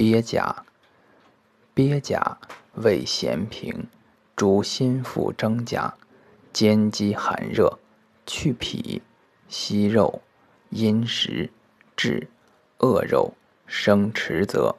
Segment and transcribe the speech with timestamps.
[0.00, 0.64] 鳖甲。
[1.74, 2.38] 鳖甲
[2.76, 3.86] 味咸平，
[4.34, 5.94] 主心腹征甲，
[6.54, 7.78] 煎积寒热，
[8.24, 9.02] 去脾，
[9.46, 10.22] 息肉，
[10.70, 11.50] 阴实，
[11.94, 12.26] 治
[12.78, 13.34] 恶肉，
[13.66, 14.74] 生迟泽。